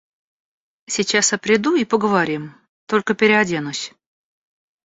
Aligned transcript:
Сейчас 0.87 1.31
я 1.31 1.37
приду 1.37 1.75
и 1.75 1.85
поговорим, 1.85 2.55
только 2.87 3.13
переоденусь. 3.13 3.93